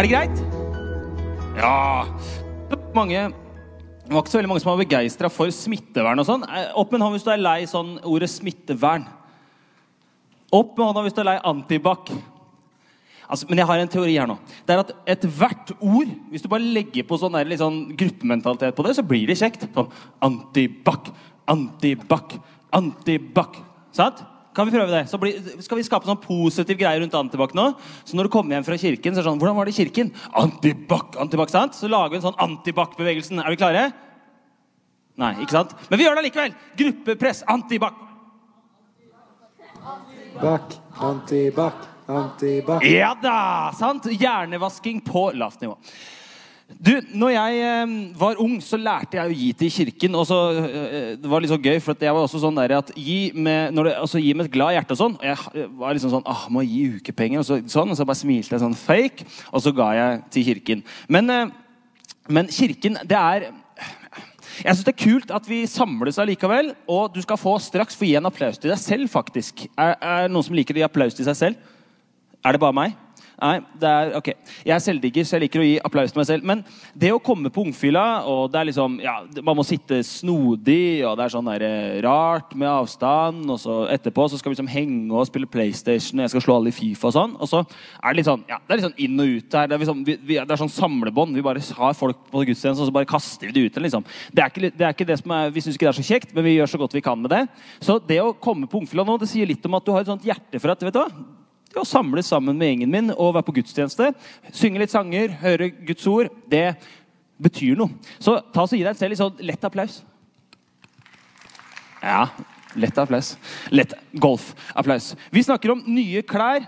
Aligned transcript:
Er 0.00 0.06
det 0.06 0.14
greit? 0.14 0.38
Ja 1.60 2.06
mange, 2.96 3.20
Det 4.06 4.14
var 4.14 4.22
ikke 4.22 4.32
så 4.32 4.38
veldig 4.38 4.48
mange 4.48 4.62
som 4.62 4.70
var 4.72 4.78
begeistra 4.80 5.28
for 5.28 5.52
smittevern 5.52 6.18
og 6.22 6.24
sånn. 6.26 6.46
Eh, 6.48 6.70
Opp 6.80 6.88
med 6.88 6.98
en 6.98 7.04
hånd 7.04 7.18
hvis 7.18 7.26
du 7.26 7.28
er 7.34 7.42
lei 7.42 7.58
sånn 7.68 7.90
ordet 8.08 8.30
smittevern. 8.32 9.04
Opp 10.56 10.72
med 10.72 10.86
hånda 10.86 11.04
hvis 11.04 11.18
du 11.18 11.20
er 11.20 11.28
lei 11.28 11.36
antibac. 11.52 12.08
Altså, 13.28 13.44
men 13.50 13.60
jeg 13.60 13.68
har 13.68 13.82
en 13.82 13.92
teori 13.92 14.16
her 14.16 14.26
nå. 14.26 14.38
Det 14.64 14.74
er 14.74 14.82
at 14.86 14.94
Ethvert 15.18 15.74
ord 15.76 16.16
Hvis 16.32 16.42
du 16.42 16.48
bare 16.48 16.64
legger 16.64 17.04
på 17.04 17.20
sånn, 17.20 17.36
der, 17.36 17.52
litt 17.52 17.60
sånn 17.60 17.92
gruppementalitet 17.92 18.74
på 18.80 18.88
det, 18.88 18.96
så 18.96 19.04
blir 19.04 19.28
det 19.28 19.36
kjekt. 19.36 19.68
Sånn 19.68 19.92
antibac, 20.24 21.12
antibac, 21.44 22.38
antibac. 22.72 23.60
Sant? 23.92 24.24
Kan 24.60 24.68
vi 24.68 24.74
prøve 24.76 24.92
det? 24.92 25.06
Så 25.08 25.16
bli, 25.16 25.30
skal 25.64 25.78
vi 25.78 25.84
skape 25.86 26.04
sånn 26.04 26.18
positiv 26.20 26.76
greie 26.76 27.00
rundt 27.00 27.14
antibac 27.16 27.54
nå? 27.56 27.70
Så 28.04 28.12
når 28.12 28.26
du 28.28 28.32
kommer 28.34 28.52
hjem 28.52 28.66
fra 28.66 28.76
kirken, 28.76 29.14
så 29.14 29.22
er 29.22 29.24
det 29.24 29.30
sånn 29.30 29.38
Hvordan 29.40 29.56
var 29.56 29.64
det 29.64 29.72
i 29.72 29.78
kirken? 29.78 30.10
Antibac, 30.36 31.16
antibac, 31.22 31.48
sant? 31.48 31.78
Så 31.78 31.88
lager 31.88 32.12
vi 32.12 32.18
en 32.18 32.26
sånn 32.26 32.36
antibac-bevegelsen. 32.44 33.40
Er 33.40 33.54
vi 33.54 33.56
klare? 33.56 33.86
Nei, 35.16 35.30
ikke 35.40 35.56
sant? 35.56 35.72
Men 35.88 35.96
vi 35.96 36.04
gjør 36.04 36.20
det 36.20 36.26
likevel. 36.26 36.52
Gruppepress, 36.82 37.40
antibac. 37.48 38.04
Back, 40.42 40.76
antibac, 41.08 41.88
antibac. 42.20 42.84
Ja 42.84 43.14
da! 43.24 43.38
Sant? 43.80 44.12
Hjernevasking 44.12 45.00
på 45.08 45.30
lavt 45.40 45.64
nivå. 45.64 45.78
Du, 46.78 46.92
når 47.18 47.32
jeg 47.34 47.62
eh, 47.66 47.94
var 48.20 48.38
ung, 48.40 48.54
så 48.62 48.78
lærte 48.78 49.18
jeg 49.18 49.26
å 49.26 49.34
gi 49.34 49.48
til 49.58 49.72
kirken. 49.74 50.14
og 50.14 50.26
så, 50.28 50.38
eh, 50.54 51.16
Det 51.18 51.30
var 51.30 51.42
litt 51.42 51.50
så 51.50 51.58
gøy, 51.58 51.80
for 51.82 51.98
jeg 51.98 52.14
var 52.14 52.22
også 52.22 52.40
sånn 52.40 52.60
der 52.60 52.76
at 52.78 52.92
gi 52.94 53.32
med, 53.34 53.74
det, 53.74 53.96
altså, 53.98 54.22
gi 54.22 54.34
med 54.34 54.46
et 54.46 54.54
glad 54.54 54.76
hjerte 54.76 54.94
og 54.94 55.00
sånn. 55.00 55.16
og 55.18 55.24
Jeg 55.24 55.68
var 55.80 55.96
liksom 55.96 56.14
sånn 56.14 56.28
ah, 56.30 56.46
Må 56.48 56.62
gi 56.62 57.00
ukepenger? 57.00 57.42
Og 57.42 57.48
så, 57.48 57.58
sånn, 57.66 57.90
og 57.90 57.98
så 57.98 58.06
bare 58.06 58.20
smilte 58.22 58.54
jeg 58.54 58.62
sånn 58.62 58.78
fake, 58.78 59.26
og 59.52 59.64
så 59.64 59.74
ga 59.74 59.90
jeg 59.98 60.22
til 60.30 60.46
kirken. 60.50 60.84
Men, 61.08 61.30
eh, 61.30 61.50
men 62.28 62.46
kirken, 62.46 63.00
det 63.04 63.18
er 63.18 63.50
jeg 64.60 64.76
synes 64.76 64.84
Det 64.84 64.92
er 64.92 65.04
kult 65.04 65.30
at 65.32 65.46
vi 65.48 65.64
samles 65.66 66.18
allikevel. 66.20 66.74
Og 66.88 67.14
du 67.14 67.20
skal 67.24 67.38
få 67.40 67.58
straks 67.58 67.96
få 67.96 68.04
gi 68.04 68.16
en 68.18 68.28
applaus 68.28 68.58
til 68.60 68.70
deg 68.70 68.78
selv, 68.78 69.08
faktisk. 69.08 69.66
Er 69.78 69.96
det 69.96 70.32
noen 70.32 70.44
som 70.44 70.54
liker 70.54 70.76
å 70.76 70.82
gi 70.82 70.84
applaus 70.84 71.16
til 71.16 71.24
seg 71.24 71.36
selv? 71.36 71.56
Er 72.44 72.52
det 72.52 72.60
bare 72.60 72.76
meg? 72.76 72.96
Nei, 73.40 73.56
det 73.80 73.88
er, 73.88 74.10
ok. 74.18 74.28
Jeg 74.66 74.74
er 74.74 74.82
selvdigger, 74.84 75.24
så 75.24 75.36
jeg 75.36 75.46
liker 75.46 75.62
å 75.62 75.64
gi 75.64 75.76
applaus 75.88 76.12
til 76.12 76.20
meg 76.20 76.26
selv. 76.28 76.46
Men 76.50 76.60
det 76.92 77.12
å 77.14 77.20
komme 77.24 77.48
på 77.52 77.64
ungfylla, 77.64 78.04
og 78.28 78.50
det 78.52 78.60
er 78.60 78.68
liksom, 78.68 78.98
ja, 79.00 79.14
man 79.46 79.56
må 79.56 79.64
sitte 79.64 80.02
snodig, 80.04 81.00
og 81.08 81.16
det 81.16 81.24
er 81.24 81.32
sånn 81.32 81.48
der, 81.48 81.64
eh, 81.64 82.00
rart 82.04 82.52
med 82.52 82.68
avstand, 82.68 83.46
og 83.48 83.60
så 83.62 83.78
etterpå 83.94 84.28
så 84.28 84.40
skal 84.40 84.52
vi 84.52 84.58
liksom 84.58 84.68
henge 84.68 85.08
og 85.16 85.28
spille 85.30 85.48
PlayStation, 85.48 86.20
og 86.20 86.26
jeg 86.26 86.34
skal 86.34 86.44
slå 86.44 86.58
alle 86.60 86.74
i 86.74 86.76
Fifa 86.76 87.08
og 87.08 87.16
sånn. 87.16 87.34
Og 87.40 87.48
så 87.48 87.62
er 87.64 88.10
det 88.10 88.20
litt 88.20 88.28
sånn, 88.28 88.44
ja, 88.50 88.60
det 88.60 88.74
er 88.74 88.82
litt 88.82 88.88
sånn 88.90 89.02
inn 89.06 89.24
og 89.24 89.34
ut 89.38 89.56
her. 89.56 89.72
Det 89.72 89.76
er, 89.78 89.84
liksom, 89.86 90.04
vi, 90.04 90.18
vi, 90.20 90.36
det 90.36 90.56
er 90.56 90.62
sånn 90.66 90.76
samlebånd. 90.76 91.40
Vi 91.40 91.46
bare 91.48 91.64
har 91.80 91.96
folk 91.96 92.20
på 92.28 92.44
gudstjeneste, 92.44 92.84
og 92.84 92.92
så 92.92 92.98
bare 93.00 93.08
kaster 93.08 93.48
vi 93.48 93.56
det 93.56 93.66
ut. 93.70 93.82
Liksom. 93.88 94.04
Det, 94.28 94.44
er 94.44 94.52
ikke, 94.52 94.68
det 94.68 94.84
er 94.84 94.92
ikke 94.92 95.08
det 95.08 95.20
som 95.22 95.36
er, 95.38 95.50
Vi 95.54 95.64
syns 95.64 95.80
ikke 95.80 95.88
det 95.88 95.94
er 95.94 96.02
så 96.02 96.08
kjekt, 96.12 96.36
men 96.36 96.44
vi 96.44 96.58
gjør 96.58 96.74
så 96.74 96.84
godt 96.84 97.00
vi 97.00 97.06
kan 97.08 97.20
med 97.20 97.32
det. 97.32 97.46
Så 97.80 97.96
det 98.04 98.20
å 98.20 98.36
komme 98.36 98.68
på 98.68 98.84
ungfylla 98.84 99.08
nå, 99.08 99.16
det 99.16 99.32
sier 99.32 99.48
litt 99.48 99.64
om 99.64 99.80
at 99.80 99.86
du 99.86 99.94
har 99.96 100.04
et 100.04 100.12
sånt 100.12 100.26
hjerte 100.28 100.60
for 100.60 100.74
at 100.74 100.84
vet 100.84 100.92
du 100.92 101.00
hva, 101.00 101.08
det 101.70 101.78
å 101.78 101.86
samles 101.86 102.26
sammen 102.30 102.56
med 102.58 102.72
gjengen 102.72 102.90
min 102.90 103.12
og 103.14 103.36
være 103.36 103.46
på 103.46 103.54
gudstjeneste, 103.60 104.10
synge 104.50 104.82
litt 104.82 104.92
sanger, 104.92 105.36
høre 105.42 105.70
Guds 105.86 106.06
ord, 106.10 106.30
det 106.50 106.74
betyr 107.40 107.78
noe. 107.78 107.94
Så 108.18 108.40
ta 108.52 108.64
og 108.64 108.74
gi 108.74 108.82
deg 108.84 108.98
selv 108.98 109.14
litt 109.14 109.20
sånn 109.20 109.44
lett 109.46 109.66
applaus. 109.66 110.00
Ja, 112.02 112.26
lett 112.74 112.98
applaus. 112.98 113.34
Lett 113.70 113.94
golfapplaus. 114.12 115.12
Vi 115.30 115.44
snakker 115.46 115.76
om 115.76 115.84
nye 115.86 116.24
klær 116.26 116.66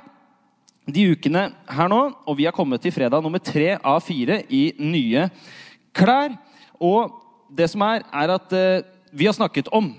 de 0.86 1.08
ukene 1.14 1.48
her 1.70 1.90
nå, 1.90 2.00
og 2.26 2.38
vi 2.38 2.46
har 2.46 2.54
kommet 2.54 2.82
til 2.82 2.94
fredag 2.94 3.22
nummer 3.22 3.42
tre 3.42 3.76
av 3.78 4.00
fire 4.06 4.40
i 4.50 4.64
nye 4.78 5.28
klær. 5.94 6.34
Og 6.82 7.12
det 7.52 7.68
som 7.70 7.84
er, 7.86 8.06
er 8.10 8.34
at 8.34 8.54
eh, 8.56 8.86
vi 9.12 9.28
har 9.28 9.36
snakket 9.36 9.70
om 9.74 9.92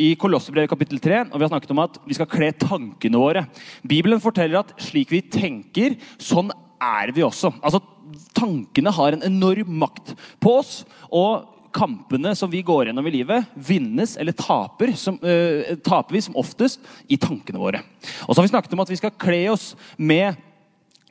i 0.00 0.14
Kolosserbrevet 0.18 0.70
kapittel 0.72 1.00
3, 1.02 1.26
og 1.28 1.36
vi 1.36 1.44
har 1.44 1.52
snakket 1.52 1.72
om 1.74 1.82
at 1.84 2.00
vi 2.08 2.16
skal 2.16 2.28
kle 2.30 2.50
tankene 2.56 3.20
våre. 3.20 3.44
Bibelen 3.86 4.22
forteller 4.22 4.62
at 4.62 4.72
slik 4.80 5.12
vi 5.12 5.22
tenker, 5.28 5.98
sånn 6.20 6.52
er 6.80 7.12
vi 7.16 7.24
også. 7.26 7.52
Altså, 7.60 7.82
Tankene 8.34 8.90
har 8.90 9.14
en 9.14 9.22
enorm 9.22 9.68
makt 9.78 10.16
på 10.42 10.56
oss. 10.58 10.80
og 11.14 11.46
Kampene 11.70 12.32
som 12.34 12.50
vi 12.50 12.64
går 12.66 12.88
gjennom 12.88 13.06
i 13.06 13.12
livet, 13.14 13.46
vinnes 13.54 14.16
eller 14.18 14.34
taper, 14.34 14.90
som, 14.98 15.14
uh, 15.22 15.76
taper 15.78 16.16
vi 16.16 16.22
som 16.24 16.34
oftest 16.40 16.82
i 17.06 17.14
tankene 17.20 17.62
våre. 17.62 17.84
Og 18.26 18.32
så 18.32 18.40
har 18.40 18.48
vi 18.48 18.50
snakket 18.50 18.74
om 18.74 18.82
at 18.82 18.90
vi 18.90 18.98
skal 18.98 19.14
kle 19.14 19.44
oss 19.52 19.76
med 19.94 20.34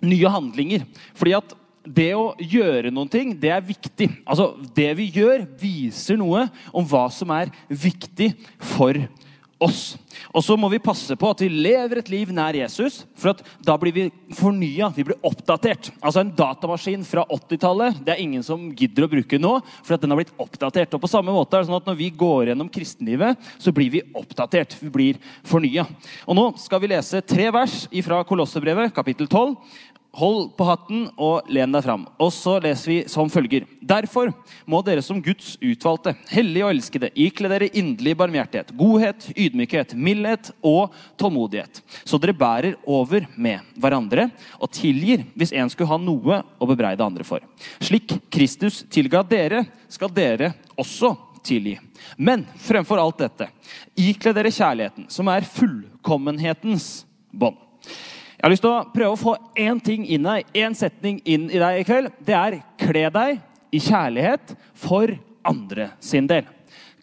nye 0.03 0.33
handlinger. 0.33 0.83
fordi 1.15 1.37
at 1.37 1.55
det 1.85 2.11
å 2.17 2.33
gjøre 2.39 2.91
noen 2.91 3.09
ting, 3.11 3.33
det 3.39 3.53
er 3.55 3.63
viktig. 3.65 4.09
Altså, 4.25 4.51
Det 4.75 4.91
vi 4.97 5.09
gjør, 5.15 5.45
viser 5.59 6.19
noe 6.19 6.47
om 6.73 6.85
hva 6.85 7.07
som 7.13 7.31
er 7.35 7.51
viktig 7.69 8.33
for 8.57 8.97
oss. 9.59 9.97
Og 10.33 10.43
så 10.43 10.55
må 10.59 10.69
vi 10.71 10.79
passe 10.81 11.15
på 11.19 11.29
at 11.31 11.41
vi 11.43 11.49
lever 11.51 11.99
et 11.99 12.09
liv 12.11 12.31
nær 12.35 12.55
Jesus, 12.57 13.01
for 13.19 13.37
da 13.65 13.75
blir 13.79 13.95
vi 13.95 14.05
fornya. 14.37 14.89
Vi 14.95 15.05
blir 15.07 15.19
oppdatert. 15.25 15.91
Altså 15.99 16.23
En 16.23 16.31
datamaskin 16.35 17.03
fra 17.07 17.25
80-tallet 17.27 17.99
det 18.05 18.15
er 18.15 18.23
ingen 18.23 18.43
som 18.45 18.69
gidder 18.71 19.05
å 19.05 19.11
bruke 19.11 19.39
nå, 19.41 19.55
for 19.83 19.99
den 19.99 20.13
har 20.13 20.21
blitt 20.21 20.33
oppdatert. 20.39 20.95
Og 20.95 21.03
på 21.03 21.11
samme 21.11 21.35
måte 21.35 21.57
er 21.57 21.63
det 21.63 21.69
sånn 21.69 21.79
at 21.79 21.89
Når 21.89 21.99
vi 21.99 22.09
går 22.23 22.51
gjennom 22.51 22.71
kristenlivet, 22.71 23.49
så 23.59 23.73
blir 23.75 23.91
vi 23.93 24.03
oppdatert. 24.15 24.77
Vi 24.79 24.91
blir 24.93 25.21
fornya. 25.47 25.87
Og 26.27 26.37
nå 26.37 26.49
skal 26.61 26.83
vi 26.83 26.93
lese 26.93 27.23
tre 27.25 27.49
vers 27.53 27.83
fra 28.05 28.23
Kolossebrevet, 28.27 28.93
kapittel 28.95 29.27
12. 29.27 29.55
Hold 30.17 30.55
på 30.57 30.65
hatten 30.65 31.03
og 31.21 31.45
len 31.53 31.73
deg 31.75 31.83
fram. 31.85 32.07
Og 32.17 32.31
så 32.33 32.55
leser 32.63 32.89
vi 32.89 32.97
som 33.11 33.29
følger. 33.29 33.67
Derfor 33.77 34.31
må 34.65 34.81
dere 34.85 35.03
som 35.05 35.19
Guds 35.21 35.51
utvalgte, 35.61 36.15
hellige 36.31 36.65
og 36.65 36.73
elskede, 36.73 37.11
ikle 37.13 37.51
dere 37.51 37.69
inderlig 37.77 38.15
barmhjertighet, 38.17 38.73
godhet, 38.79 39.27
ydmykhet, 39.37 39.93
mildhet 39.93 40.49
og 40.65 40.95
tålmodighet. 41.21 41.83
Så 42.09 42.17
dere 42.17 42.33
bærer 42.33 42.79
over 42.89 43.29
med 43.37 43.69
hverandre 43.77 44.31
og 44.57 44.73
tilgir 44.73 45.27
hvis 45.37 45.53
en 45.53 45.69
skulle 45.69 45.91
ha 45.93 46.01
noe 46.01 46.41
å 46.57 46.69
bebreide 46.69 47.05
andre 47.05 47.27
for. 47.27 47.45
Slik 47.77 48.17
Kristus 48.33 48.81
tilga 48.89 49.21
dere, 49.21 49.67
skal 49.89 50.09
dere 50.13 50.55
også 50.79 51.13
tilgi. 51.45 51.77
Men 52.17 52.47
fremfor 52.65 52.97
alt 53.01 53.21
dette, 53.21 53.49
ikle 53.93 54.33
dere 54.33 54.51
kjærligheten, 54.53 55.05
som 55.13 55.29
er 55.29 55.45
fullkommenhetens 55.45 57.03
bånd. 57.29 57.61
Jeg 58.39 58.45
har 58.45 58.53
lyst 58.53 58.63
til 58.63 58.71
å 58.71 58.83
prøve 58.93 59.11
å 59.11 59.19
få 59.19 59.31
én 59.59 59.81
ting 59.83 60.05
inn 60.07 60.23
deg, 60.23 60.45
én 60.55 60.71
setning 60.71 61.17
inn 61.27 61.49
i 61.51 61.59
deg 61.59 61.81
i 61.81 61.83
kveld. 61.83 62.13
Det 62.23 62.35
er 62.37 62.55
kle 62.79 63.01
deg 63.11 63.41
i 63.75 63.81
kjærlighet 63.83 64.53
for 64.79 65.11
andre 65.43 65.89
sin 65.99 66.29
del. 66.29 66.47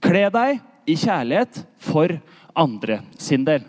Kle 0.00 0.22
deg 0.32 0.62
i 0.88 0.96
kjærlighet 0.96 1.58
for 1.84 2.14
andre 2.56 3.02
sin 3.20 3.44
del. 3.44 3.66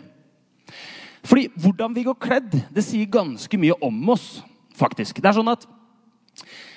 Fordi 1.28 1.44
hvordan 1.60 1.92
vi 1.92 2.06
går 2.06 2.16
kledd, 2.16 2.56
det 2.72 2.86
sier 2.86 3.10
ganske 3.12 3.60
mye 3.60 3.76
om 3.84 4.14
oss, 4.16 4.38
faktisk. 4.80 5.20
Det 5.20 5.28
er 5.28 5.36
sånn 5.36 5.52
at 5.52 5.68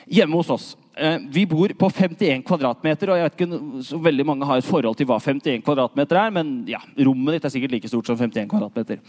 hjemme 0.09 0.39
hos 0.39 0.49
oss 0.53 0.65
eh, 0.97 1.17
vi 1.31 1.45
bor 1.49 1.73
på 1.77 1.89
51 1.89 2.43
kvadratmeter, 2.47 3.11
og 3.11 3.19
jeg 3.19 3.27
vet 3.27 3.39
ikke 3.39 3.83
så 3.87 3.99
veldig 4.01 4.25
mange 4.27 4.47
har 4.49 4.61
et 4.61 4.67
forhold 4.67 4.97
til 4.99 5.09
hva 5.09 5.19
51 5.21 5.63
kvadratmeter 5.65 6.19
er, 6.23 6.35
men 6.35 6.53
ja, 6.69 6.81
rommet 7.05 7.37
ditt 7.37 7.47
er 7.49 7.53
sikkert 7.55 7.75
like 7.77 7.91
stort 7.91 8.09
som 8.09 8.19
51 8.19 8.49
kvadratmeter. 8.51 9.01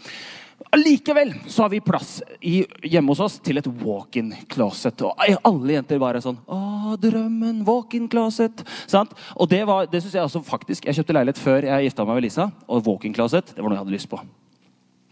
Allikevel 0.73 1.33
så 1.47 1.65
har 1.65 1.71
vi 1.73 1.81
plass 1.83 2.21
i, 2.39 2.61
hjemme 2.87 3.11
hos 3.11 3.21
oss 3.23 3.39
til 3.43 3.59
et 3.59 3.67
walk-in 3.83 4.31
closet. 4.49 5.01
Og 5.05 5.25
alle 5.43 5.75
jenter 5.75 5.99
bare 6.01 6.21
sånn 6.23 6.37
Å, 6.45 6.93
drømmen! 7.01 7.63
Walk-in 7.67 8.07
closet! 8.09 8.63
Sant? 8.89 9.13
Og 9.35 9.49
det, 9.51 9.63
var, 9.69 9.89
det 9.89 10.03
synes 10.03 10.15
jeg 10.17 10.29
også 10.29 10.43
faktisk 10.45 10.87
Jeg 10.87 10.99
kjøpte 10.99 11.17
leilighet 11.17 11.41
før 11.41 11.69
jeg 11.69 11.89
gifta 11.89 12.07
meg 12.07 12.19
med 12.19 12.27
Lisa, 12.29 12.47
og 12.67 12.87
walk-in 12.87 13.17
closet 13.17 13.53
det 13.53 13.59
var 13.59 13.69
noe 13.69 13.81
jeg 13.81 13.85
hadde 13.85 13.97
lyst 13.97 14.11
på. 14.13 14.21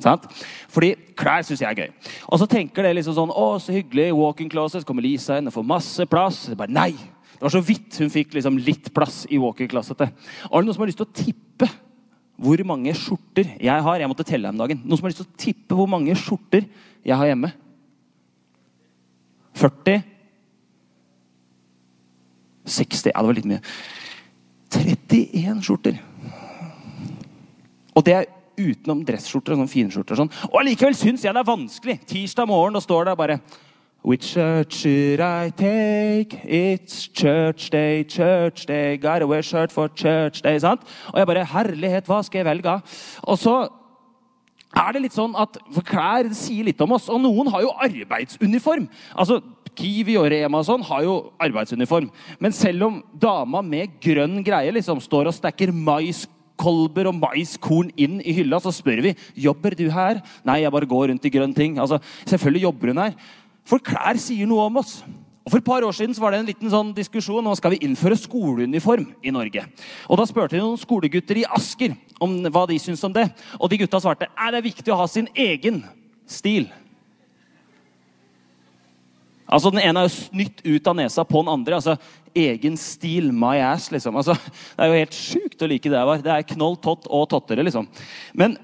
Sant? 0.01 0.27
Fordi 0.71 0.93
klær 1.17 1.45
syns 1.45 1.61
jeg 1.63 1.69
er 1.69 1.85
gøy. 1.85 2.11
Og 2.27 2.41
så 2.41 2.47
tenker 2.49 2.85
det 2.85 2.95
liksom 2.97 3.17
sånn 3.17 3.33
Å, 3.33 3.47
så 3.61 3.75
hyggelig. 3.75 4.11
Walk-in 4.17 4.51
closet. 4.51 4.85
Kommer 4.87 5.05
Lisa 5.05 5.39
inn 5.39 5.49
og 5.51 5.55
får 5.55 5.67
masse 5.67 6.07
plass. 6.09 6.45
Det 6.51 6.59
bare, 6.59 6.73
Nei! 6.73 6.93
Det 7.41 7.47
var 7.47 7.53
så 7.55 7.63
vidt 7.65 7.97
hun 7.97 8.11
fikk 8.13 8.35
liksom 8.35 8.59
litt 8.61 8.91
plass 8.93 9.23
i 9.33 9.39
walk-in 9.41 9.69
closetet. 9.71 10.11
Er 10.45 10.51
det 10.51 10.67
noen 10.67 10.75
som 10.75 10.83
har 10.83 10.91
lyst 10.91 10.99
til 11.01 11.07
å 11.09 11.15
tippe 11.23 11.69
hvor 12.41 12.61
mange 12.65 12.93
skjorter 12.97 13.55
jeg 13.61 13.85
har. 13.85 13.99
Jeg 14.01 14.09
måtte 14.09 14.25
telle 14.25 14.49
om 14.49 14.57
dagen. 14.57 14.81
Noen 14.85 14.97
som 14.97 15.05
har 15.05 15.13
lyst 15.13 15.21
til 15.21 15.29
å 15.29 15.41
tippe 15.41 15.77
hvor 15.77 15.89
mange 15.89 16.15
skjorter 16.17 16.65
jeg 17.05 17.17
har 17.17 17.29
hjemme? 17.29 17.51
40? 19.61 20.01
60? 22.65 23.11
Ja, 23.11 23.21
det 23.21 23.29
var 23.29 23.37
litt 23.37 23.49
mye. 23.51 23.61
31 24.71 25.65
skjorter. 25.65 25.99
Og 27.91 28.05
det 28.07 28.15
er 28.15 28.29
utenom 28.61 29.03
dressskjorter 29.07 29.55
og 29.55 29.63
sånn 29.63 29.73
finskjorter. 29.73 30.15
Og 30.15 30.23
sånn. 30.23 30.31
Og 30.51 30.61
allikevel 30.61 30.97
syns 30.97 31.25
jeg 31.25 31.35
det 31.35 31.43
er 31.43 31.51
vanskelig. 31.51 31.97
Tirsdag 32.09 32.49
morgen 32.49 32.79
og 32.79 32.85
står 32.85 33.11
der 33.11 33.19
bare 33.19 33.41
Which 34.03 34.33
church 34.33 34.79
should 34.81 35.21
I 35.21 35.51
take? 35.51 36.41
It's 36.43 37.05
church 37.05 37.69
day, 37.69 38.03
church 38.03 38.65
day. 38.65 38.97
Gotta 38.97 39.27
wear 39.27 39.43
shirt 39.43 39.71
for 39.71 39.89
church 39.89 40.41
day. 40.41 40.57
sant? 40.57 40.81
Og 41.13 41.19
jeg 41.19 41.27
bare 41.27 41.45
Herlighet, 41.45 42.09
hva 42.09 42.23
skal 42.25 42.41
jeg 42.41 42.47
velge? 42.49 42.81
Og 43.29 43.37
så 43.37 43.55
er 44.71 44.95
det 44.95 45.03
litt 45.03 45.15
sånn 45.15 45.35
at 45.37 45.59
Klær 45.85 46.31
sier 46.33 46.65
litt 46.65 46.81
om 46.81 46.95
oss. 46.97 47.11
Og 47.13 47.21
noen 47.21 47.51
har 47.53 47.61
jo 47.61 47.75
arbeidsuniform. 47.77 48.87
Altså, 49.13 49.37
Kiwi 49.77 50.17
og 50.19 50.31
Rema 50.33 50.63
og 50.63 50.67
sånn 50.67 50.85
har 50.87 51.05
jo 51.05 51.15
arbeidsuniform. 51.41 52.09
Men 52.41 52.55
selv 52.55 52.87
om 52.87 52.99
dama 53.13 53.61
med 53.61 53.99
grønn 54.03 54.41
greie 54.43 54.73
liksom 54.75 55.03
står 55.03 55.29
og 55.29 55.37
stacker 55.37 55.71
maiskolber 56.61 57.09
og 57.09 57.17
maiskorn 57.17 57.91
inn 57.97 58.21
i 58.21 58.33
hylla, 58.33 58.59
så 58.59 58.71
spør 58.71 59.01
vi 59.01 59.15
jobber 59.35 59.75
du 59.75 59.89
her. 59.89 60.21
Nei, 60.45 60.61
jeg 60.61 60.71
bare 60.71 60.85
går 60.85 61.09
rundt 61.09 61.25
i 61.25 61.29
grønne 61.29 61.55
ting. 61.55 61.79
Altså, 61.79 61.99
selvfølgelig 62.25 62.63
jobber 62.63 62.87
hun 62.87 62.97
her. 62.97 63.13
For 63.65 63.79
klær 63.79 64.17
sier 64.17 64.47
noe 64.47 64.65
om 64.65 64.77
oss. 64.77 65.03
Og 65.43 65.51
For 65.51 65.57
et 65.57 65.65
par 65.65 65.81
år 65.81 65.91
siden 65.91 66.13
var 66.21 66.31
det 66.31 66.39
en 66.39 66.45
liten 66.45 66.69
sånn 66.69 66.93
diskusjon 66.93 67.45
om 67.45 67.55
skal 67.55 67.71
vi 67.73 67.81
innføre 67.81 68.15
skoleuniform 68.15 69.07
i 69.23 69.31
Norge. 69.31 69.65
Og 70.07 70.17
Da 70.17 70.25
spurte 70.25 70.55
de 70.55 70.61
noen 70.61 70.77
skolegutter 70.77 71.41
i 71.41 71.45
Asker 71.49 71.95
om 72.21 72.43
hva 72.45 72.67
de 72.67 72.77
syntes 72.77 73.03
om 73.03 73.13
det. 73.13 73.25
Og 73.59 73.69
de 73.69 73.81
gutta 73.81 73.99
svarte 73.99 74.29
er 74.29 74.51
det 74.51 74.63
viktig 74.69 74.93
å 74.93 74.99
ha 75.01 75.07
sin 75.07 75.27
egen 75.33 75.83
stil. 76.29 76.69
Altså 79.51 79.71
Den 79.73 79.81
ene 79.81 79.99
er 79.99 80.07
jo 80.07 80.13
snytt 80.13 80.61
ut 80.63 80.87
av 80.87 80.95
nesa 80.95 81.25
på 81.25 81.41
den 81.41 81.51
andre. 81.51 81.75
altså 81.75 81.97
Egen 82.37 82.77
stil, 82.79 83.31
my 83.35 83.57
ass, 83.65 83.89
liksom. 83.93 84.17
Altså, 84.19 84.35
det 84.35 84.85
er 84.85 84.91
jo 84.91 84.99
helt 85.01 85.17
sjukt 85.17 85.63
å 85.63 85.69
like 85.69 85.91
det 85.91 86.03
var. 86.07 86.21
Det 86.23 86.33
er 86.33 86.47
knoll, 86.53 86.77
tott 86.81 87.09
og 87.09 87.27
tottere, 87.31 87.65
liksom. 87.67 87.89
Men 88.37 88.57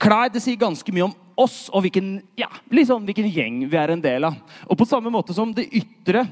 klær 0.00 0.32
det 0.32 0.42
sier 0.44 0.60
ganske 0.60 0.94
mye 0.94 1.08
om 1.10 1.16
oss 1.42 1.66
og 1.72 1.84
hvilken, 1.84 2.14
ja, 2.38 2.50
liksom, 2.72 3.06
hvilken 3.08 3.28
gjeng 3.32 3.62
vi 3.70 3.78
er 3.80 3.94
en 3.94 4.04
del 4.04 4.28
av. 4.28 4.38
Og 4.68 4.78
på 4.78 4.88
samme 4.88 5.12
måte 5.12 5.36
som 5.36 5.54
det 5.56 5.68
ytre 5.70 6.26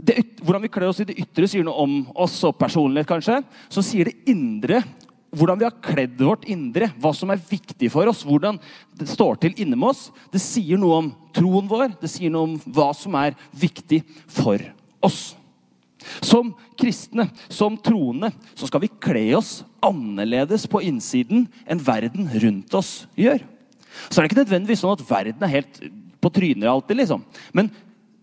det 0.00 0.16
yt 0.16 0.38
Hvordan 0.40 0.62
vi 0.64 0.70
kler 0.72 0.88
oss 0.88 1.02
i 1.02 1.04
det 1.04 1.18
ytre, 1.20 1.44
sier 1.50 1.64
noe 1.66 1.82
om 1.82 1.96
oss 2.24 2.38
og 2.48 2.54
personlighet, 2.56 3.04
kanskje. 3.10 3.34
Så 3.68 3.84
sier 3.84 4.08
det 4.08 4.30
indre 4.32 4.80
hvordan 5.36 5.60
vi 5.60 5.66
har 5.66 5.76
kledd 5.84 6.16
vårt 6.18 6.46
indre, 6.50 6.88
hva 6.98 7.12
som 7.14 7.30
er 7.30 7.42
viktig 7.50 7.90
for 7.92 8.08
oss, 8.10 8.24
hvordan 8.26 8.58
det 8.98 9.06
står 9.06 9.38
til 9.44 9.54
inni 9.62 9.78
oss. 9.86 10.08
Det 10.32 10.40
sier 10.42 10.80
noe 10.80 10.96
om 11.04 11.10
troen 11.36 11.68
vår, 11.70 11.92
det 12.00 12.10
sier 12.10 12.32
noe 12.32 12.48
om 12.48 12.56
hva 12.64 12.88
som 12.96 13.14
er 13.20 13.36
viktig 13.54 14.00
for 14.26 14.64
oss. 15.04 15.36
Som 16.24 16.54
kristne, 16.80 17.28
som 17.52 17.76
troende, 17.76 18.30
så 18.56 18.68
skal 18.68 18.84
vi 18.84 18.92
kle 19.02 19.26
oss 19.36 19.60
annerledes 19.84 20.66
på 20.70 20.82
innsiden 20.88 21.46
enn 21.68 21.82
verden 21.84 22.28
rundt 22.42 22.76
oss 22.76 22.92
gjør. 23.18 23.42
Så 24.08 24.18
er 24.18 24.24
det 24.24 24.30
ikke 24.30 24.42
nødvendigvis 24.44 24.84
sånn 24.84 24.96
at 24.96 25.04
verden 25.08 25.44
er 25.44 25.54
helt 25.58 25.80
på 26.20 26.32
trynet 26.32 26.68
alltid, 26.70 27.00
liksom. 27.02 27.24
Men 27.56 27.70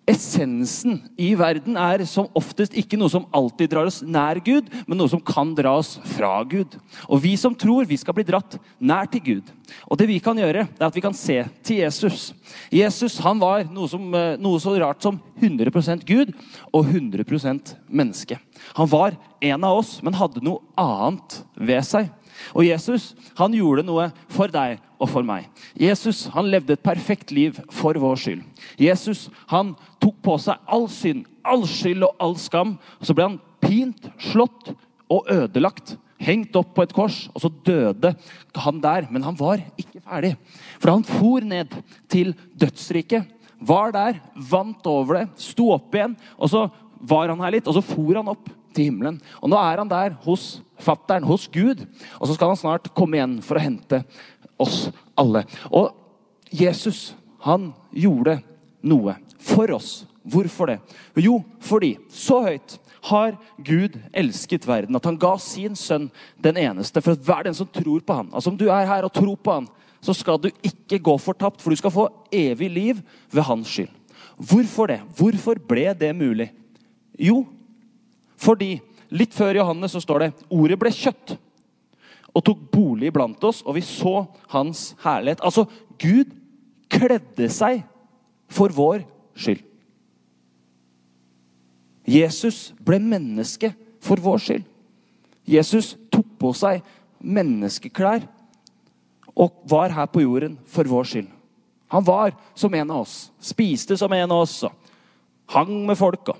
essensen 0.07 1.01
i 1.19 1.33
verden 1.37 1.75
er 1.79 2.03
som 2.07 2.29
oftest 2.37 2.75
ikke 2.79 2.97
noe 2.99 3.11
som 3.11 3.25
alltid 3.35 3.73
drar 3.73 3.89
oss 3.89 3.99
nær 4.05 4.39
Gud, 4.43 4.69
men 4.87 4.99
noe 4.99 5.11
som 5.11 5.21
kan 5.23 5.51
dra 5.57 5.75
oss 5.81 5.97
fra 6.15 6.31
Gud. 6.47 6.77
Og 7.11 7.21
vi 7.25 7.33
som 7.39 7.55
tror, 7.55 7.87
vi 7.89 7.99
skal 7.99 8.15
bli 8.15 8.25
dratt 8.27 8.55
nær 8.79 9.09
til 9.11 9.23
Gud. 9.25 9.51
Og 9.85 9.99
det 9.99 10.07
vi 10.09 10.19
kan 10.23 10.39
gjøre, 10.39 10.63
det 10.71 10.79
er 10.79 10.87
at 10.87 10.95
vi 10.95 11.03
kan 11.03 11.15
se 11.17 11.41
til 11.67 11.81
Jesus. 11.83 12.31
Jesus 12.71 13.19
han 13.23 13.41
var 13.43 13.67
noe, 13.67 13.89
som, 13.91 14.07
eh, 14.15 14.37
noe 14.39 14.63
så 14.63 14.77
rart 14.79 15.03
som 15.03 15.19
100% 15.41 16.05
Gud 16.07 16.31
og 16.71 16.85
100% 16.87 17.75
menneske. 17.89 18.39
Han 18.79 18.87
var 18.87 19.17
en 19.41 19.63
av 19.63 19.83
oss, 19.83 20.01
men 20.01 20.15
hadde 20.15 20.43
noe 20.43 20.63
annet 20.79 21.41
ved 21.59 21.83
seg. 21.83 22.09
Og 22.55 22.63
Jesus 22.67 23.13
han 23.37 23.55
gjorde 23.55 23.85
noe 23.85 24.11
for 24.29 24.47
deg 24.47 24.79
og 24.97 25.09
for 25.11 25.25
meg. 25.25 25.47
Jesus 25.79 26.25
han 26.33 26.49
levde 26.51 26.75
et 26.75 26.83
perfekt 26.83 27.31
liv 27.35 27.57
for 27.73 27.97
vår 28.01 28.19
skyld. 28.21 28.41
Jesus 28.81 29.27
han 29.51 29.75
tok 30.01 30.17
på 30.25 30.37
seg 30.41 30.59
all 30.65 30.87
synd, 30.91 31.25
all 31.45 31.65
skyld 31.69 32.07
og 32.07 32.23
all 32.23 32.35
skam. 32.41 32.75
og 32.99 33.07
Så 33.07 33.15
ble 33.17 33.29
han 33.29 33.39
pint, 33.63 34.09
slått 34.31 34.73
og 35.11 35.29
ødelagt. 35.31 35.95
Hengt 36.17 36.55
opp 36.57 36.71
på 36.73 36.81
et 36.81 36.93
kors, 36.97 37.27
og 37.35 37.43
så 37.43 37.51
døde 37.65 38.15
han 38.57 38.81
der. 38.81 39.05
Men 39.13 39.25
han 39.27 39.37
var 39.37 39.61
ikke 39.77 40.01
ferdig. 40.01 40.33
For 40.81 40.95
han 40.95 41.05
for 41.05 41.45
ned 41.45 41.75
til 42.09 42.33
dødsriket. 42.57 43.33
Var 43.57 43.93
der, 43.93 44.19
vant 44.49 44.85
over 44.89 45.19
det, 45.19 45.27
sto 45.41 45.71
opp 45.73 45.93
igjen. 45.93 46.17
Og 46.37 46.49
så 46.49 46.67
var 46.97 47.29
han 47.29 47.41
her 47.45 47.53
litt, 47.57 47.69
og 47.69 47.77
så 47.77 47.85
for 47.85 48.17
han 48.17 48.33
opp 48.33 48.49
til 48.73 48.89
himmelen. 48.89 49.19
Og 49.41 49.51
nå 49.51 49.59
er 49.61 49.81
han 49.81 49.89
der 49.91 50.17
hos 50.25 50.57
fatteren, 50.81 51.25
hos 51.25 51.47
Gud. 51.49 51.83
Og 52.19 52.27
så 52.27 52.37
skal 52.37 52.53
han 52.53 52.59
snart 52.59 52.91
komme 52.97 53.17
igjen 53.17 53.37
for 53.45 53.57
å 53.57 53.63
hente 53.63 54.03
oss 54.61 54.87
alle. 55.17 55.43
Og 55.71 55.93
Jesus, 56.51 57.15
han 57.43 57.71
gjorde 57.91 58.39
noe 58.87 59.17
for 59.39 59.71
oss. 59.75 60.05
Hvorfor 60.27 60.73
det? 60.73 60.77
Jo, 61.23 61.39
fordi 61.63 61.95
så 62.11 62.41
høyt 62.43 62.77
har 63.07 63.37
Gud 63.63 63.95
elsket 64.11 64.67
verden 64.67 64.97
at 64.97 65.05
han 65.07 65.19
ga 65.19 65.37
sin 65.39 65.77
sønn 65.79 66.09
den 66.43 66.59
eneste. 66.59 67.01
For 67.03 67.15
hver 67.15 67.47
den 67.47 67.55
som 67.55 67.69
tror 67.71 68.03
på 68.03 68.17
han, 68.19 68.31
altså 68.33 68.51
om 68.51 68.59
du 68.59 68.67
er 68.67 68.89
her 68.89 69.07
og 69.07 69.13
tror 69.15 69.37
på 69.39 69.59
han, 69.59 69.69
så 70.03 70.13
skal 70.13 70.39
du 70.41 70.49
ikke 70.65 70.99
gå 71.01 71.15
fortapt, 71.19 71.61
for 71.61 71.73
du 71.73 71.79
skal 71.79 71.93
få 71.93 72.07
evig 72.33 72.69
liv 72.69 72.99
ved 73.33 73.47
hans 73.47 73.71
skyld. 73.71 73.93
Hvorfor 74.37 74.91
det? 74.91 74.99
Hvorfor 75.17 75.57
ble 75.67 75.89
det 75.97 76.11
mulig? 76.15 76.51
Jo, 77.17 77.41
fordi 78.37 78.75
litt 79.09 79.33
før 79.33 79.57
Johannes 79.57 79.95
så 79.95 80.03
står 80.03 80.25
det 80.25 80.33
ordet 80.53 80.77
ble 80.79 80.91
kjøtt 80.93 81.37
og 82.37 82.43
tok 82.45 82.59
bolig 82.69 83.09
blant 83.13 83.41
oss, 83.49 83.63
og 83.65 83.79
vi 83.79 83.83
så 83.85 84.27
hans 84.53 84.91
herlighet. 85.01 85.41
Altså, 85.41 85.65
Gud 85.97 86.35
kledde 86.91 87.49
seg 87.49 87.81
for 88.53 88.73
vår 88.73 89.01
skyld. 89.37 89.63
Jesus 92.07 92.69
ble 92.79 92.99
menneske 93.03 93.73
for 94.05 94.21
vår 94.23 94.43
skyld. 94.43 94.67
Jesus 95.47 95.95
tok 96.13 96.27
på 96.39 96.53
seg 96.55 96.85
menneskeklær 97.17 98.27
og 99.37 99.63
var 99.69 99.95
her 99.95 100.07
på 100.11 100.21
jorden 100.23 100.59
for 100.69 100.87
vår 100.87 101.09
skyld. 101.09 101.31
Han 101.91 102.03
var 102.03 102.35
som 102.55 102.73
en 102.75 102.91
av 102.91 103.05
oss, 103.05 103.31
spiste 103.39 103.95
som 103.97 104.11
en 104.13 104.31
av 104.31 104.43
oss, 104.43 104.59
hang 105.55 105.73
med 105.87 105.97
folk. 105.97 106.33
og 106.33 106.37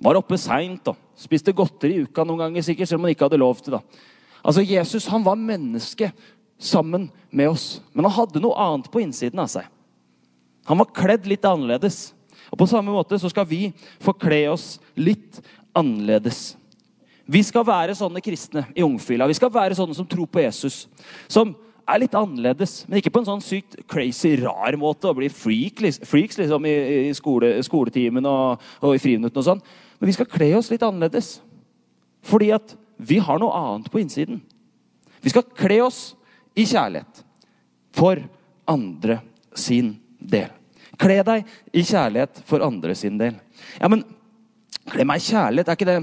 Var 0.00 0.18
oppe 0.18 0.38
seint 0.38 0.88
og 0.88 0.98
spiste 1.18 1.52
godteri 1.52 1.98
i 1.98 2.04
uka 2.06 2.24
noen 2.24 2.46
ganger, 2.46 2.64
sikkert, 2.64 2.88
selv 2.88 3.02
om 3.02 3.08
han 3.08 3.14
ikke 3.16 3.26
hadde 3.26 3.42
lov 3.42 3.58
til 3.60 3.76
det. 3.76 3.82
Altså, 4.42 4.64
Jesus 4.64 5.08
han 5.10 5.24
var 5.24 5.40
menneske 5.40 6.10
sammen 6.60 7.08
med 7.30 7.50
oss, 7.52 7.80
men 7.92 8.04
han 8.06 8.18
hadde 8.18 8.42
noe 8.42 8.56
annet 8.60 8.90
på 8.92 9.02
innsiden 9.02 9.40
av 9.40 9.48
seg. 9.52 9.68
Han 10.68 10.80
var 10.80 10.92
kledd 10.94 11.28
litt 11.28 11.46
annerledes. 11.48 12.10
Og 12.50 12.58
På 12.58 12.68
samme 12.68 12.92
måte 12.92 13.18
så 13.18 13.30
skal 13.30 13.46
vi 13.48 13.70
få 14.02 14.14
kle 14.18 14.42
oss 14.52 14.74
litt 14.98 15.40
annerledes. 15.76 16.56
Vi 17.30 17.42
skal 17.46 17.64
være 17.66 17.94
sånne 17.94 18.22
kristne 18.24 18.64
i 18.74 18.82
ungfila. 18.82 19.28
Vi 19.30 19.38
skal 19.38 19.52
være 19.54 19.76
sånne 19.78 19.94
som 19.94 20.06
tror 20.08 20.26
på 20.26 20.42
Jesus. 20.42 20.82
Som 21.30 21.54
er 21.90 22.02
litt 22.02 22.14
annerledes, 22.18 22.84
men 22.88 22.98
ikke 22.98 23.12
på 23.14 23.22
en 23.22 23.28
sånn 23.28 23.44
sykt 23.44 23.76
crazy, 23.90 24.34
rar 24.42 24.76
måte. 24.78 25.10
Å 25.10 25.16
bli 25.16 25.30
freak, 25.30 25.82
freaks 26.06 26.40
liksom, 26.40 26.66
i, 26.66 26.74
i 27.10 27.14
skole, 27.16 27.52
skoletimen 27.66 28.26
og, 28.26 28.66
og 28.82 28.96
i 28.96 29.02
friminuttene 29.02 29.42
og 29.42 29.46
sånn. 29.46 29.62
Men 30.00 30.10
vi 30.10 30.16
skal 30.16 30.30
kle 30.30 30.50
oss 30.58 30.70
litt 30.72 30.84
annerledes. 30.86 31.36
Fordi 32.26 32.50
at 32.56 32.74
vi 33.00 33.18
har 33.22 33.40
noe 33.40 33.56
annet 33.56 33.90
på 33.92 34.02
innsiden. 34.02 34.40
Vi 35.20 35.32
skal 35.32 35.46
kle 35.56 35.80
oss 35.84 36.00
i 36.58 36.66
kjærlighet 36.68 37.24
for 37.96 38.20
andre 38.70 39.20
sin 39.56 39.94
del. 40.20 40.50
Kle 41.00 41.20
deg 41.24 41.52
i 41.72 41.84
kjærlighet 41.86 42.42
for 42.48 42.64
andre 42.64 42.94
sin 42.98 43.16
del. 43.20 43.36
Ja, 43.80 43.88
men 43.88 44.04
kle 44.90 45.06
meg 45.06 45.22
i 45.22 45.30
kjærlighet, 45.30 45.70
er 45.70 45.78
ikke 45.78 45.88
det 45.88 45.96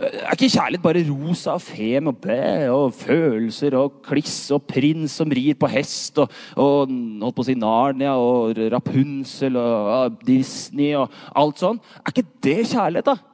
er 0.00 0.32
ikke 0.32 0.48
kjærlighet 0.48 0.82
bare 0.84 1.02
rosa 1.08 1.54
og 1.58 1.62
fem 1.64 2.08
og 2.08 2.20
bæ 2.22 2.70
og 2.72 2.94
følelser 2.96 3.74
og 3.76 3.98
kliss 4.06 4.50
og 4.54 4.62
prins 4.70 5.18
som 5.20 5.32
rir 5.34 5.58
på 5.60 5.68
hest 5.68 6.20
og, 6.22 6.30
og 6.56 6.88
holdt 6.88 7.36
på 7.36 7.44
å 7.44 7.48
si 7.48 7.56
Narnia 7.58 8.14
og 8.16 8.56
Rapunsel 8.72 9.58
og, 9.60 9.90
og 9.96 10.22
Disney 10.26 10.94
og 10.96 11.12
alt 11.36 11.60
sånn? 11.60 11.82
Er 12.00 12.14
ikke 12.14 12.28
det 12.46 12.58
kjærlighet, 12.70 13.10
da? 13.10 13.29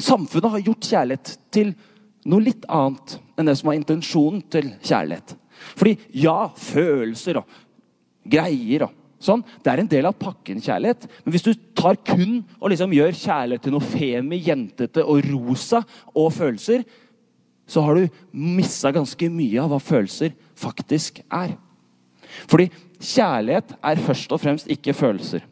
Samfunnet 0.00 0.50
har 0.50 0.64
gjort 0.66 0.88
kjærlighet 0.90 1.34
til 1.54 1.72
noe 2.30 2.42
litt 2.42 2.64
annet 2.72 3.18
enn 3.38 3.48
det 3.48 3.56
som 3.58 3.70
var 3.70 3.78
intensjonen 3.78 4.42
til 4.50 4.72
kjærlighet. 4.82 5.36
Fordi 5.78 5.94
ja, 6.24 6.48
følelser 6.58 7.38
og 7.40 7.58
greier 8.30 8.86
og 8.88 8.94
sånn, 9.24 9.44
det 9.64 9.70
er 9.72 9.80
en 9.80 9.90
del 9.90 10.08
av 10.08 10.16
pakken 10.20 10.60
kjærlighet. 10.62 11.06
Men 11.24 11.34
hvis 11.34 11.46
du 11.46 11.52
tar 11.76 11.98
kun 12.04 12.42
og 12.58 12.70
liksom 12.72 12.92
gjør 12.96 13.16
kjærlighet 13.16 13.64
til 13.64 13.74
noe 13.76 13.86
femi, 13.86 14.40
jentete 14.44 15.04
og 15.04 15.24
rosa 15.30 15.84
og 16.12 16.32
følelser, 16.34 16.84
så 17.66 17.80
har 17.84 17.96
du 17.96 18.18
missa 18.36 18.92
ganske 18.92 19.30
mye 19.32 19.62
av 19.62 19.72
hva 19.72 19.80
følelser 19.80 20.34
faktisk 20.60 21.22
er. 21.32 21.54
Fordi 22.50 22.68
kjærlighet 22.98 23.76
er 23.78 24.02
først 24.04 24.32
og 24.34 24.42
fremst 24.42 24.70
ikke 24.72 24.96
følelser. 24.96 25.44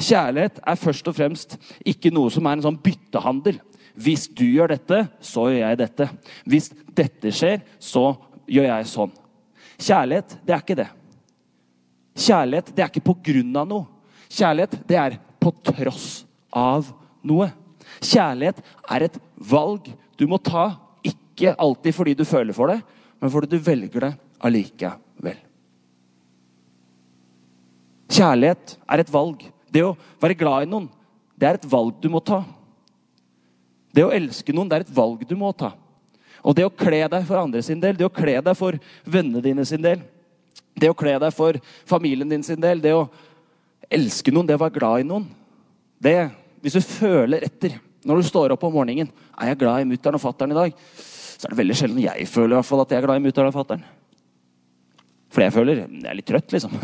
Kjærlighet 0.00 0.60
er 0.64 0.80
først 0.80 1.08
og 1.08 1.16
fremst 1.16 1.56
ikke 1.84 2.12
noe 2.14 2.32
som 2.32 2.46
er 2.48 2.58
en 2.58 2.66
sånn 2.66 2.80
byttehandel. 2.84 3.60
Hvis 3.94 4.26
du 4.26 4.44
gjør 4.46 4.74
dette, 4.74 5.04
så 5.22 5.46
gjør 5.52 5.60
jeg 5.62 5.78
dette. 5.78 6.08
Hvis 6.50 6.70
dette 6.96 7.30
skjer, 7.34 7.62
så 7.78 8.08
gjør 8.50 8.68
jeg 8.70 8.90
sånn. 8.90 9.12
Kjærlighet, 9.78 10.36
det 10.46 10.54
er 10.54 10.62
ikke 10.62 10.78
det. 10.78 10.88
Kjærlighet, 12.14 12.72
det 12.74 12.84
er 12.84 12.90
ikke 12.90 13.06
på 13.10 13.16
grunn 13.30 13.58
av 13.58 13.68
noe. 13.70 13.86
Kjærlighet, 14.30 14.76
det 14.88 14.98
er 14.98 15.18
på 15.42 15.52
tross 15.66 16.08
av 16.54 16.90
noe. 17.26 17.50
Kjærlighet 18.02 18.60
er 18.90 19.06
et 19.06 19.18
valg 19.50 19.90
du 20.18 20.26
må 20.30 20.38
ta, 20.42 20.72
ikke 21.04 21.54
alltid 21.60 21.96
fordi 21.96 22.14
du 22.18 22.24
føler 22.26 22.56
for 22.56 22.70
det, 22.70 22.80
men 23.20 23.32
fordi 23.32 23.54
du 23.54 23.64
velger 23.66 24.08
det 24.08 24.12
allikevel. 24.44 25.38
Kjærlighet 28.14 28.76
er 28.86 29.00
et 29.00 29.10
valg 29.10 29.40
Det 29.74 29.80
å 29.82 29.94
være 30.22 30.36
glad 30.38 30.66
i 30.66 30.68
noen, 30.70 30.84
det 31.34 31.48
er 31.48 31.56
et 31.58 31.64
valg 31.66 31.96
du 31.98 32.06
må 32.12 32.20
ta. 32.22 32.44
Det 33.94 34.04
å 34.04 34.12
elske 34.14 34.54
noen, 34.54 34.68
det 34.70 34.80
er 34.80 34.86
et 34.86 34.96
valg 34.96 35.22
du 35.28 35.36
må 35.38 35.52
ta. 35.54 35.72
Og 36.44 36.56
det 36.56 36.66
å 36.66 36.72
kle 36.72 37.04
deg 37.08 37.24
for 37.28 37.40
andre 37.40 37.62
sin 37.64 37.80
del, 37.80 37.96
det 37.96 38.06
å 38.08 38.12
kle 38.12 38.36
deg 38.44 38.58
for 38.58 38.76
vennene 39.06 39.42
dine 39.44 39.64
sin 39.68 39.82
del, 39.84 40.02
det 40.74 40.90
å 40.90 40.96
kle 40.98 41.14
deg 41.22 41.32
for 41.34 41.56
familien 41.88 42.28
din 42.28 42.42
sin 42.44 42.60
del, 42.60 42.82
det 42.82 42.92
å 42.96 43.06
elske 43.92 44.34
noen, 44.34 44.48
det 44.48 44.58
å 44.58 44.62
være 44.64 44.74
glad 44.74 45.04
i 45.04 45.08
noen 45.08 45.26
det, 46.02 46.30
Hvis 46.64 46.78
du 46.78 46.80
føler 46.80 47.44
etter 47.44 47.76
når 48.04 48.20
du 48.20 48.26
står 48.28 48.54
opp 48.54 48.62
om 48.64 48.72
morgenen 48.72 49.10
Er 49.36 49.50
jeg 49.50 49.58
glad 49.60 49.82
i 49.82 49.88
mutter'n 49.88 50.16
og 50.16 50.22
fatter'n 50.22 50.52
i 50.52 50.56
dag? 50.56 50.78
Så 51.36 51.46
er 51.46 51.52
det 51.52 51.60
veldig 51.60 51.76
sjelden 51.76 52.00
jeg 52.00 52.26
føler 52.28 52.54
i 52.54 52.58
hvert 52.58 52.68
fall 52.68 52.82
at 52.82 52.92
jeg 52.92 53.00
er 53.00 53.06
glad 53.06 53.20
i 53.20 53.24
mutter'n 53.24 53.50
og 53.50 53.56
fatter'n. 53.56 53.84
For 55.34 55.44
jeg 55.44 55.54
føler 55.54 55.82
jeg 55.82 56.04
er 56.08 56.16
litt 56.16 56.28
trøtt, 56.28 56.54
liksom. 56.54 56.76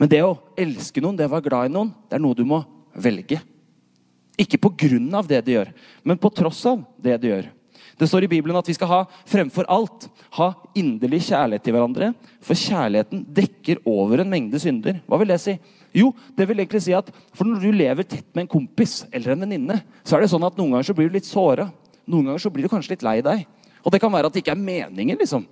Men 0.00 0.10
det 0.10 0.22
å 0.24 0.36
elske 0.58 1.02
noen, 1.04 1.18
det 1.18 1.28
å 1.28 1.32
være 1.34 1.46
glad 1.46 1.68
i 1.68 1.74
noen, 1.74 1.90
det 2.08 2.16
er 2.16 2.22
noe 2.24 2.38
du 2.38 2.42
må 2.48 2.62
velge. 2.96 3.40
Ikke 4.38 4.60
på 4.60 4.72
grunn 4.84 5.08
av 5.14 5.26
det 5.28 5.40
de 5.46 5.56
gjør, 5.56 5.72
men 6.06 6.20
på 6.20 6.30
tross 6.34 6.62
av 6.70 6.84
det 7.02 7.16
de 7.22 7.32
gjør. 7.32 7.48
Det 8.00 8.08
står 8.08 8.24
i 8.24 8.30
Bibelen 8.32 8.56
at 8.56 8.68
vi 8.68 8.72
skal 8.72 8.88
ha 8.88 8.98
fremfor 9.28 9.66
alt 9.68 10.06
ha 10.38 10.46
inderlig 10.78 11.18
kjærlighet 11.26 11.66
til 11.66 11.74
hverandre. 11.76 12.06
For 12.40 12.56
kjærligheten 12.56 13.26
dekker 13.36 13.82
over 13.84 14.22
en 14.22 14.30
mengde 14.32 14.60
synder. 14.62 15.02
Hva 15.04 15.18
vil 15.20 15.28
det 15.28 15.36
si? 15.42 15.58
Jo, 15.92 16.08
det 16.38 16.46
vil 16.48 16.62
egentlig 16.62 16.80
si 16.86 16.94
at 16.96 17.10
for 17.36 17.44
når 17.44 17.60
du 17.60 17.76
lever 17.76 18.06
tett 18.08 18.28
med 18.32 18.46
en 18.46 18.52
kompis 18.54 19.02
eller 19.12 19.34
en 19.34 19.44
venninne, 19.44 19.76
så 20.00 20.16
er 20.16 20.24
det 20.24 20.30
sånn 20.32 20.46
at 20.48 20.56
noen 20.56 20.76
ganger 20.76 20.88
så 20.88 20.96
blir 20.96 21.10
du 21.10 21.18
litt 21.18 21.28
såra. 21.28 21.68
Noen 22.08 22.30
ganger 22.30 22.44
så 22.46 22.52
blir 22.54 22.64
du 22.64 22.72
kanskje 22.72 22.94
litt 22.94 23.04
lei 23.04 23.18
deg. 23.26 23.44
Og 23.84 23.92
det 23.92 24.00
kan 24.00 24.12
være 24.12 24.30
at 24.30 24.36
det 24.36 24.46
ikke 24.46 24.54
er 24.56 24.64
meningen. 24.64 25.20
liksom. 25.20 25.44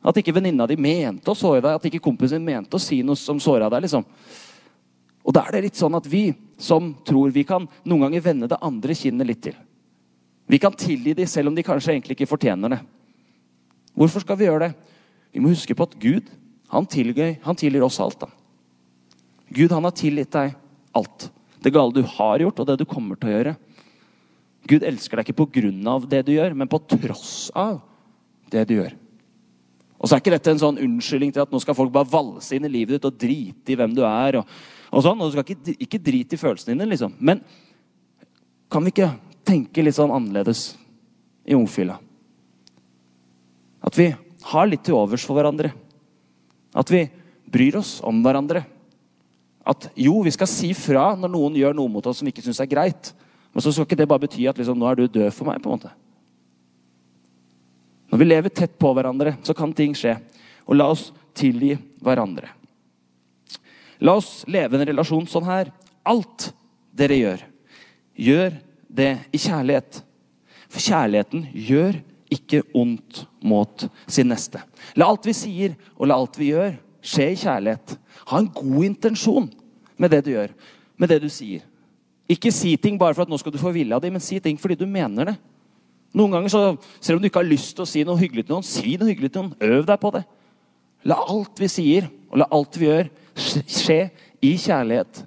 At 0.00 0.16
ikke 0.16 0.32
venninna 0.38 0.64
di 0.70 0.78
mente 0.80 1.28
å 1.28 1.36
såre 1.36 1.60
deg, 1.60 1.76
at 1.76 1.88
ikke 1.90 2.04
kompisen 2.08 2.40
din 2.40 2.48
mente 2.54 2.78
å 2.78 2.80
si 2.80 3.02
noe 3.04 3.20
som 3.20 3.42
såra 3.42 3.68
deg. 3.72 3.84
liksom. 3.84 4.06
Og 5.26 5.34
da 5.34 5.44
er 5.44 5.58
det 5.58 5.66
litt 5.68 5.80
sånn 5.80 5.98
at 5.98 6.08
vi 6.08 6.30
som 6.56 6.94
tror 7.06 7.32
vi 7.34 7.44
kan 7.44 7.66
noen 7.84 8.06
ganger 8.06 8.24
vende 8.24 8.48
det 8.50 8.60
andre 8.64 8.96
kinnet 8.96 9.28
litt 9.28 9.42
til. 9.44 9.56
Vi 10.46 10.60
kan 10.62 10.74
tilgi 10.78 11.14
dem 11.18 11.28
selv 11.28 11.50
om 11.50 11.56
de 11.56 11.64
kanskje 11.66 11.92
egentlig 11.92 12.16
ikke 12.16 12.30
fortjener 12.30 12.76
det. 12.76 12.80
Hvorfor 13.96 14.22
skal 14.22 14.38
vi 14.38 14.46
gjøre 14.46 14.68
det? 14.68 14.72
Vi 15.34 15.42
må 15.42 15.52
huske 15.52 15.74
på 15.76 15.86
at 15.88 15.96
Gud 16.00 16.28
han 16.72 16.86
tilgir, 16.90 17.36
han 17.42 17.58
tilgir 17.58 17.84
oss 17.86 17.98
alt. 18.00 18.20
da. 18.20 18.28
Gud 19.54 19.72
han 19.72 19.84
har 19.84 19.94
tilgitt 19.94 20.32
deg 20.34 20.54
alt. 20.96 21.30
Det 21.62 21.72
gale 21.74 21.94
du 21.94 22.02
har 22.02 22.42
gjort, 22.42 22.60
og 22.60 22.66
det 22.66 22.78
du 22.80 22.84
kommer 22.88 23.18
til 23.18 23.30
å 23.30 23.34
gjøre. 23.36 23.56
Gud 24.66 24.86
elsker 24.86 25.18
deg 25.18 25.28
ikke 25.28 25.46
pga. 25.46 25.98
det 26.08 26.26
du 26.26 26.32
gjør, 26.32 26.54
men 26.54 26.68
på 26.68 26.78
tross 26.78 27.50
av 27.54 27.80
det 28.50 28.66
du 28.68 28.74
gjør. 28.74 28.94
Og 29.96 30.08
så 30.08 30.16
er 30.16 30.20
ikke 30.20 30.34
dette 30.34 30.50
en 30.50 30.60
sånn 30.60 30.80
unnskyldning 30.82 31.32
til 31.32 31.42
at 31.42 31.52
nå 31.52 31.60
skal 31.62 31.74
folk 31.74 31.92
bare 31.92 32.10
valse 32.10 32.54
inn 32.56 32.66
i 32.66 32.72
livet 32.72 32.98
ditt 32.98 33.06
og 33.08 33.16
drite 33.16 33.72
i 33.72 33.76
hvem 33.78 33.94
du 33.96 34.02
er. 34.04 34.40
og, 34.42 34.46
og 34.92 35.02
sånn, 35.02 35.20
og 35.20 35.30
Du 35.30 35.34
skal 35.34 35.46
ikke, 35.46 35.76
ikke 35.82 36.02
drite 36.02 36.36
i 36.36 36.40
følelsene 36.40 36.74
dine, 36.74 36.88
liksom. 36.90 37.16
Men 37.18 37.42
kan 38.70 38.84
vi 38.84 38.92
ikke 38.94 39.12
tenke 39.46 39.82
litt 39.82 39.96
sånn 39.96 40.14
annerledes 40.14 40.76
i 41.46 41.56
ungfila? 41.56 41.98
At 43.86 43.98
vi 43.98 44.10
har 44.50 44.70
litt 44.70 44.84
til 44.86 44.98
overs 44.98 45.24
for 45.26 45.38
hverandre. 45.38 45.72
At 46.76 46.90
vi 46.90 47.04
bryr 47.46 47.78
oss 47.78 47.98
om 48.06 48.18
hverandre. 48.24 48.64
At 49.66 49.88
jo, 49.98 50.20
vi 50.22 50.34
skal 50.34 50.50
si 50.50 50.72
fra 50.78 51.12
når 51.18 51.32
noen 51.32 51.58
gjør 51.58 51.74
noe 51.74 51.90
mot 51.90 52.06
oss 52.06 52.20
som 52.20 52.28
vi 52.28 52.34
ikke 52.34 52.44
syns 52.46 52.62
er 52.62 52.70
greit. 52.70 53.12
Men 53.54 53.64
så 53.64 53.72
skal 53.72 53.86
ikke 53.88 53.98
det 53.98 54.08
bare 54.10 54.26
bety 54.26 54.46
at 54.50 54.58
liksom, 54.58 54.78
nå 54.78 54.86
er 54.90 54.98
du 54.98 55.06
død 55.06 55.30
for 55.34 55.48
meg. 55.48 55.62
på 55.62 55.70
en 55.70 55.78
måte. 55.78 55.94
Når 58.12 58.20
vi 58.20 58.28
lever 58.28 58.54
tett 58.54 58.76
på 58.78 58.92
hverandre, 58.94 59.34
så 59.42 59.54
kan 59.56 59.72
ting 59.74 59.94
skje. 59.96 60.14
Og 60.66 60.78
la 60.78 60.86
oss 60.92 61.08
tilgi 61.34 61.74
hverandre. 62.04 62.52
La 64.00 64.16
oss 64.18 64.44
leve 64.50 64.78
en 64.78 64.86
relasjon 64.88 65.28
sånn 65.30 65.46
her. 65.46 65.70
Alt 66.06 66.50
dere 66.96 67.16
gjør, 67.18 67.44
gjør 68.16 68.58
det 68.96 69.12
i 69.34 69.40
kjærlighet. 69.40 70.02
For 70.70 70.82
kjærligheten 70.82 71.46
gjør 71.52 71.98
ikke 72.32 72.62
ondt 72.76 73.24
mot 73.46 73.86
sin 74.10 74.30
neste. 74.30 74.60
La 74.98 75.08
alt 75.10 75.26
vi 75.26 75.34
sier 75.36 75.76
og 75.96 76.08
la 76.10 76.18
alt 76.18 76.38
vi 76.40 76.50
gjør, 76.52 76.74
skje 77.06 77.30
i 77.32 77.40
kjærlighet. 77.40 77.96
Ha 78.32 78.40
en 78.42 78.52
god 78.54 78.86
intensjon 78.88 79.50
med 79.96 80.12
det 80.12 80.24
du 80.26 80.32
gjør, 80.34 80.54
med 80.98 81.12
det 81.12 81.20
du 81.22 81.28
sier. 81.32 81.62
Ikke 82.30 82.50
si 82.50 82.74
ting 82.82 82.96
bare 82.98 83.14
for 83.14 83.22
at 83.22 83.30
nå 83.30 83.38
skal 83.38 83.54
du 83.54 83.60
få 83.60 83.70
vilja 83.74 84.00
di, 84.02 84.10
men 84.10 84.22
si 84.22 84.40
ting 84.42 84.58
fordi 84.58 84.78
du 84.80 84.86
mener 84.90 85.30
det. 85.30 85.36
Noen 86.16 86.32
ganger, 86.32 86.50
så, 86.50 86.60
Selv 87.00 87.18
om 87.18 87.22
du 87.22 87.28
ikke 87.28 87.42
har 87.42 87.48
lyst 87.48 87.76
til 87.76 87.84
å 87.84 87.88
si 87.88 88.02
noe 88.06 88.18
hyggelig 88.18 88.46
til 88.46 88.56
noen, 88.56 88.66
si 88.66 88.96
noe 88.96 89.10
hyggelig 89.10 89.30
til 89.34 89.44
noen. 89.44 89.54
Øv 89.60 89.86
deg 89.86 90.00
på 90.02 90.12
det. 90.14 90.24
La 91.06 91.20
alt 91.22 91.60
vi 91.62 91.68
sier 91.70 92.08
og 92.32 92.40
la 92.40 92.48
alt 92.56 92.78
vi 92.80 92.88
gjør, 92.88 93.10
skje 93.36 94.08
i 94.40 94.56
kjærlighet. 94.58 95.24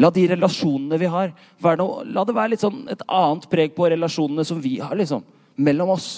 La 0.00 0.10
de 0.10 0.24
relasjonene 0.30 0.98
vi 0.98 1.08
har, 1.10 1.32
noe, 1.78 2.04
la 2.08 2.24
det 2.24 2.36
være 2.36 2.58
sånn 2.60 2.86
et 2.92 3.04
annet 3.12 3.48
preg 3.52 3.74
på 3.76 3.90
relasjonene 3.92 4.44
som 4.48 4.60
vi 4.62 4.78
har 4.80 4.96
liksom, 4.96 5.24
mellom 5.60 5.92
oss. 5.92 6.10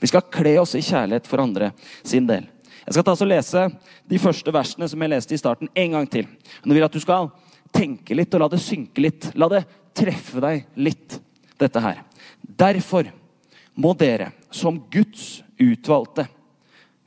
Vi 0.00 0.08
skal 0.08 0.28
kle 0.32 0.54
oss 0.62 0.76
i 0.78 0.84
kjærlighet 0.84 1.26
for 1.28 1.42
andre 1.42 1.72
sin 2.06 2.28
del. 2.28 2.46
Jeg 2.86 2.96
skal 2.96 3.04
ta 3.06 3.14
og 3.14 3.28
lese 3.28 3.66
de 4.08 4.18
første 4.22 4.54
versene 4.54 4.88
som 4.88 5.02
jeg 5.02 5.12
leste 5.12 5.36
i 5.36 5.40
starten, 5.40 5.68
en 5.74 5.96
gang 5.98 6.06
til. 6.10 6.28
Nå 6.64 6.72
vil 6.72 6.80
jeg 6.80 6.90
at 6.90 6.96
du 6.96 7.02
skal 7.02 7.30
tenke 7.74 8.16
litt 8.16 8.34
og 8.34 8.44
la 8.44 8.48
det 8.54 8.62
synke 8.62 9.04
litt. 9.04 9.28
La 9.38 9.50
det 9.52 9.64
treffe 9.94 10.40
deg 10.42 10.80
litt, 10.80 11.18
dette 11.60 11.82
her. 11.82 12.00
Derfor 12.40 13.10
må 13.80 13.92
dere, 13.98 14.30
som 14.50 14.80
Guds 14.90 15.42
utvalgte, 15.60 16.24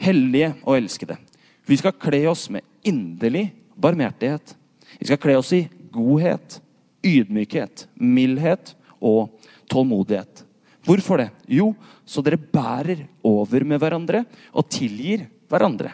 hellige 0.03 0.53
og 0.63 0.77
elskede 0.77 1.17
Vi 1.65 1.77
skal 1.79 1.95
kle 1.95 2.25
oss 2.31 2.49
med 2.51 2.65
inderlig 2.83 3.47
barmhjertighet 3.79 4.55
vi 4.99 5.07
skal 5.07 5.19
kle 5.21 5.37
oss 5.39 5.51
i 5.55 5.65
godhet, 5.93 6.59
ydmykhet, 7.05 7.87
mildhet 7.99 8.73
og 9.03 9.33
tålmodighet. 9.71 10.43
Hvorfor 10.83 11.21
det? 11.21 11.29
Jo, 11.47 11.71
så 12.05 12.23
dere 12.23 12.39
bærer 12.39 13.05
over 13.25 13.65
med 13.67 13.79
hverandre 13.81 14.23
og 14.51 14.67
tilgir 14.71 15.27
hverandre. 15.51 15.93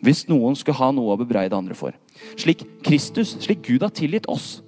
Hvis 0.00 0.24
noen 0.30 0.56
skal 0.56 0.78
ha 0.78 0.90
noe 0.96 1.12
å 1.12 1.20
bebreide 1.20 1.56
andre 1.56 1.76
for. 1.76 1.96
Slik 2.40 2.62
Kristus, 2.86 3.34
slik 3.42 3.66
Gud 3.66 3.84
har 3.84 3.92
tilgitt 3.92 4.28
oss, 4.32 4.60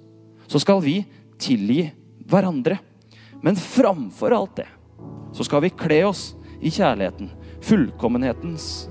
så 0.47 0.61
skal 0.61 0.83
vi 0.83 0.99
tilgi 1.41 1.87
hverandre. 2.29 2.77
Men 3.43 3.57
framfor 3.59 4.35
alt 4.35 4.59
det 4.61 4.69
så 5.33 5.45
skal 5.47 5.63
vi 5.65 5.73
kle 5.73 6.03
oss 6.05 6.27
i 6.61 6.69
kjærligheten, 6.71 7.31
fullkommenhetens 7.65 8.85